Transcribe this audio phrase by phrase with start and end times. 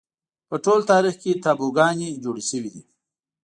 [0.49, 2.83] په ټول تاریخ کې تابوگانې جوړې شوې دي